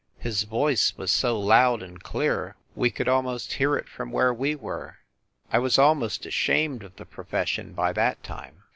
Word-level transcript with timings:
His 0.17 0.45
voice 0.45 0.97
was 0.97 1.11
so 1.11 1.39
loud 1.39 1.83
and 1.83 2.01
clear 2.01 2.55
we 2.73 2.89
could 2.89 3.07
almost 3.07 3.53
hear 3.53 3.75
it 3.75 3.87
from 3.87 4.11
where 4.11 4.33
we 4.33 4.55
were. 4.55 4.97
I 5.53 5.59
was 5.59 5.77
almost 5.77 6.25
ashamed 6.25 6.81
of 6.81 6.95
the 6.95 7.05
profession 7.05 7.73
by 7.73 7.93
that 7.93 8.23
time. 8.23 8.63